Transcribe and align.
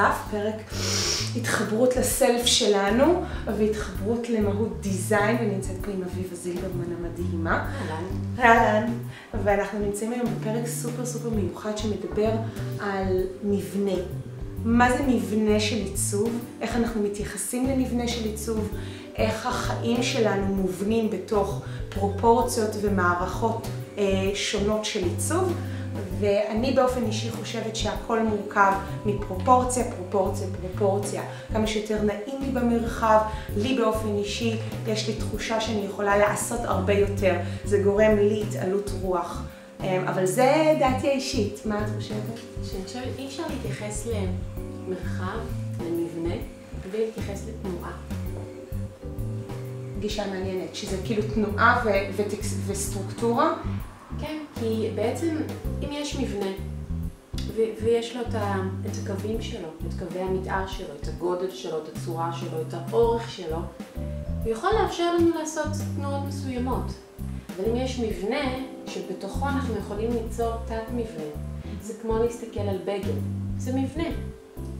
נוסף, 0.00 0.16
פרק 0.30 0.54
התחברות 1.36 1.96
לסלף 1.96 2.46
שלנו 2.46 3.22
והתחברות 3.58 4.28
למהות 4.28 4.80
דיזיין, 4.80 5.36
ונמצאת 5.40 5.76
פה 5.84 5.90
עם 5.90 6.02
אביבה 6.02 6.36
זילברמן 6.36 6.92
המדהימה. 6.98 7.66
אהלן. 8.38 8.92
ואנחנו 9.44 9.78
נמצאים 9.78 10.12
היום 10.12 10.26
בפרק 10.40 10.66
סופר 10.66 11.06
סופר 11.06 11.30
מיוחד 11.30 11.78
שמדבר 11.78 12.30
על 12.80 13.22
מבנה. 13.44 13.94
מה 14.64 14.92
זה 14.92 15.02
מבנה 15.08 15.60
של 15.60 15.76
עיצוב, 15.76 16.38
איך 16.60 16.76
אנחנו 16.76 17.02
מתייחסים 17.02 17.66
למבנה 17.66 18.08
של 18.08 18.24
עיצוב, 18.24 18.68
איך 19.16 19.46
החיים 19.46 20.02
שלנו 20.02 20.46
מובנים 20.46 21.10
בתוך 21.10 21.62
פרופורציות 21.88 22.70
ומערכות 22.82 23.66
אה, 23.98 24.30
שונות 24.34 24.84
של 24.84 25.04
עיצוב. 25.04 25.52
ואני 26.20 26.72
באופן 26.72 27.04
אישי 27.06 27.30
חושבת 27.30 27.76
שהכל 27.76 28.22
מורכב 28.22 28.72
מפרופורציה, 29.06 29.84
פרופורציה, 29.96 30.46
פרופורציה. 30.60 31.22
כמה 31.52 31.66
שיותר 31.66 32.02
נעים 32.02 32.42
לי 32.42 32.50
במרחב, 32.50 33.20
לי 33.56 33.74
באופן 33.74 34.16
אישי 34.16 34.56
יש 34.86 35.08
לי 35.08 35.14
תחושה 35.14 35.60
שאני 35.60 35.84
יכולה 35.84 36.18
לעשות 36.18 36.60
הרבה 36.64 36.92
יותר. 36.92 37.34
זה 37.64 37.82
גורם 37.82 38.16
לי 38.16 38.42
התעלות 38.48 38.90
רוח. 39.02 39.42
אמ, 39.80 40.08
אבל 40.08 40.26
זה 40.26 40.76
דעתי 40.78 41.08
האישית, 41.08 41.60
מה 41.66 41.84
את 41.84 41.90
חושבת? 41.96 42.40
שאני 42.64 42.84
חושבת, 42.84 43.18
אי 43.18 43.26
אפשר 43.26 43.42
להתייחס 43.50 44.06
למרחב, 44.06 45.38
למבנה, 45.80 46.34
בלי 46.90 47.06
להתייחס 47.06 47.42
לתנועה. 47.48 47.92
גישה 49.98 50.26
מעניינת, 50.26 50.74
שזה 50.74 50.96
כאילו 51.04 51.22
תנועה 51.34 51.84
וסטרוקטורה. 52.66 53.52
כי 54.60 54.90
בעצם 54.94 55.36
אם 55.82 55.88
יש 55.92 56.16
מבנה, 56.16 56.50
ויש 57.56 58.16
לו 58.16 58.22
את, 58.22 58.34
ה- 58.34 58.56
את 58.86 58.90
הקווים 59.02 59.42
שלו, 59.42 59.68
את 59.88 59.94
קווי 59.98 60.20
המתאר 60.22 60.66
שלו, 60.66 60.86
את 61.02 61.08
הגודל 61.08 61.50
שלו, 61.50 61.78
את 61.78 61.96
הצורה 61.96 62.32
שלו, 62.32 62.60
את 62.68 62.74
האורך 62.74 63.30
שלו, 63.30 63.56
הוא 64.44 64.52
יכול 64.52 64.70
לאפשר 64.82 65.14
לנו 65.14 65.30
לעשות 65.38 65.66
תנועות 65.96 66.22
מסוימות. 66.28 66.84
אבל 67.56 67.70
אם 67.70 67.76
יש 67.76 67.98
מבנה, 67.98 68.40
שבתוכו 68.86 69.48
אנחנו 69.48 69.76
יכולים 69.76 70.10
ליצור 70.12 70.52
תת 70.66 70.82
מבנה, 70.94 71.30
זה 71.82 71.94
כמו 72.02 72.18
להסתכל 72.18 72.60
על 72.60 72.78
בגד, 72.84 73.14
זה 73.58 73.72
מבנה. 73.72 74.08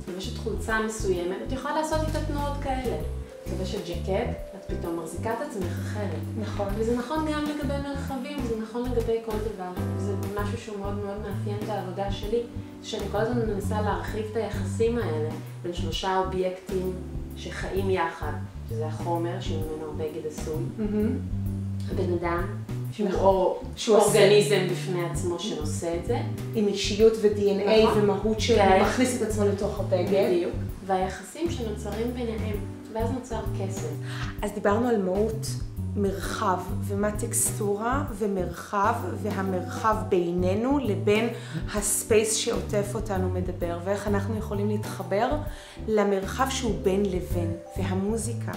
לובשת 0.08 0.38
חולצה 0.38 0.80
מסוימת, 0.86 1.36
את 1.46 1.52
יכולה 1.52 1.80
לעשות 1.80 1.98
איתה 2.06 2.18
תנועות 2.26 2.52
כאלה. 2.62 2.96
לובשת 3.50 3.78
ג'קט, 3.86 4.30
את 4.54 4.64
פתאום 4.66 4.98
מחזיקה 4.98 5.32
את 5.32 5.38
עצמך 5.50 5.72
אחרת. 5.82 6.20
נכון. 6.40 6.66
וזה 6.76 6.96
נכון 6.96 7.26
גם 7.32 7.44
לגבי 7.44 7.88
מרחבים, 7.88 8.38
זה 8.48 8.54
נכון 8.62 8.84
לגבי 8.84 9.18
כל 9.26 9.36
דבר. 9.54 9.82
זה 9.98 10.12
משהו 10.40 10.58
שהוא 10.58 10.78
מאוד 10.78 10.94
מאוד 10.94 11.18
מאפיין 11.18 11.56
את 11.64 11.68
העבודה 11.68 12.12
שלי, 12.12 12.42
שאני 12.82 13.04
כל 13.12 13.18
הזמן 13.18 13.50
מנסה 13.50 13.82
להרחיב 13.82 14.24
את 14.30 14.36
היחסים 14.36 14.98
האלה 14.98 15.28
בין 15.62 15.72
שלושה 15.72 16.18
אובייקטים 16.18 16.92
שחיים 17.36 17.90
יחד, 17.90 18.32
שזה 18.68 18.86
החומר 18.86 19.40
שממנו 19.40 19.90
הבגד 19.94 20.26
עשוי, 20.26 20.62
מהמם. 20.78 21.18
הבן 21.90 22.12
אדם, 22.12 22.46
שהוא 22.92 23.08
נכון. 23.08 23.54
עושה. 23.76 23.92
אורגניזם 23.92 24.66
בפני 24.70 25.04
עצמו 25.04 25.38
שנושא 25.38 25.96
את 26.00 26.06
זה, 26.06 26.18
עם 26.54 26.68
אישיות 26.68 27.12
ו-DNA 27.22 27.84
נכון. 27.84 28.02
ומהות 28.02 28.40
שהוא. 28.40 28.58
מכניס 28.82 29.22
את 29.22 29.28
עצמו 29.28 29.44
לתוך 29.44 29.80
הבגד. 29.80 30.28
בדיוק, 30.28 30.52
והיחסים 30.86 31.50
שנוצרים 31.50 32.14
ביניהם, 32.14 32.56
ואז 32.94 33.10
נוצר 33.10 33.40
קסם. 33.58 33.94
אז 34.42 34.52
דיברנו 34.52 34.88
על 34.88 35.02
מהות 35.02 35.46
מרחב, 35.96 36.58
ומה 36.84 37.10
טקסטורה 37.12 38.04
ומרחב, 38.18 38.94
והמרחב 39.22 39.96
בינינו 40.08 40.78
לבין 40.78 41.28
ה 41.74 41.84
space 41.84 42.34
שעוטף 42.34 42.94
אותנו 42.94 43.30
מדבר, 43.30 43.78
ואיך 43.84 44.08
אנחנו 44.08 44.36
יכולים 44.36 44.68
להתחבר 44.68 45.30
למרחב 45.88 46.46
שהוא 46.50 46.74
בין 46.82 47.02
לבין, 47.04 47.52
והמוזיקה, 47.76 48.52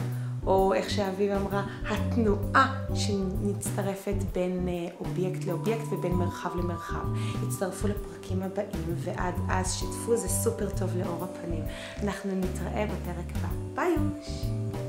או 0.46 0.74
איך 0.74 0.90
שאביב 0.90 1.32
אמרה, 1.32 1.64
התנועה 1.90 2.84
שמצטרפת 2.96 4.16
בין 4.34 4.68
אה, 4.68 4.88
אובייקט 5.00 5.46
לאובייקט 5.46 5.86
ובין 5.92 6.12
מרחב 6.12 6.50
למרחב. 6.56 7.06
הצטרפו 7.48 7.88
לפרקים 7.88 8.44
הבאים, 8.44 8.96
ועד 8.98 9.36
אז 9.50 9.74
שתפו, 9.74 10.18
זה 10.18 10.28
סופר 10.28 10.70
טוב 10.70 10.98
לאור 10.98 11.24
הפנים. 11.24 11.64
אנחנו 12.04 12.32
נתראה 12.36 12.86
בפרק 12.86 13.36
הבא. 13.36 13.48
ביי 13.76 13.90
יוש! 13.90 14.83